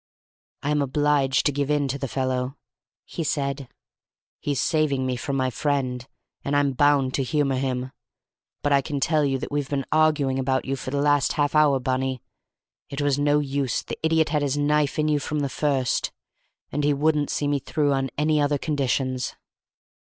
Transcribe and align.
"I 0.63 0.71
am 0.71 0.81
obliged 0.81 1.45
to 1.45 1.51
give 1.51 1.69
in 1.69 1.87
to 1.89 1.99
the 1.99 2.07
fellow," 2.07 2.57
said 3.05 3.59
he. 3.59 3.67
"He's 4.49 4.59
saving 4.59 5.05
me 5.05 5.15
from 5.15 5.35
my 5.35 5.51
friend, 5.51 6.07
and 6.43 6.55
I'm 6.55 6.71
bound 6.73 7.13
to 7.13 7.23
humor 7.23 7.53
him. 7.57 7.91
But 8.63 8.73
I 8.73 8.81
can 8.81 8.99
tell 8.99 9.23
you 9.23 9.37
that 9.37 9.51
we've 9.51 9.69
been 9.69 9.85
arguing 9.91 10.39
about 10.39 10.65
you 10.65 10.75
for 10.75 10.89
the 10.89 10.99
last 10.99 11.33
half 11.33 11.53
hour, 11.53 11.79
Bunny. 11.79 12.19
It 12.89 12.99
was 12.99 13.19
no 13.19 13.37
use; 13.37 13.83
the 13.83 13.99
idiot 14.01 14.29
has 14.29 14.33
had 14.37 14.41
his 14.41 14.57
knife 14.57 14.97
in 14.97 15.07
you 15.07 15.19
from 15.19 15.41
the 15.41 15.49
first; 15.49 16.11
and 16.71 16.83
he 16.83 16.95
wouldn't 16.95 17.29
see 17.29 17.47
me 17.47 17.59
through 17.59 17.93
on 17.93 18.09
any 18.17 18.41
other 18.41 18.57
conditions." 18.57 19.35